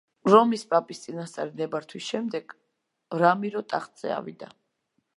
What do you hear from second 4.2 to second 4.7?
ავიდა.